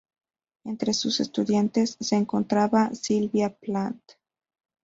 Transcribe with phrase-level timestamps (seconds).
[0.63, 4.13] Entre sus estudiantes se encontraba Sylvia Plath.